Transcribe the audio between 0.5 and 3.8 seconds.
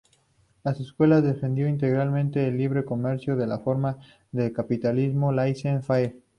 La escuela defendió íntegramente el libre comercio en la